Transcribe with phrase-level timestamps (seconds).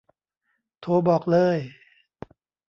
[0.81, 1.57] โทรบอกเลย